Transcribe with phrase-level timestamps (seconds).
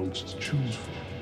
[0.00, 1.19] far to choose from.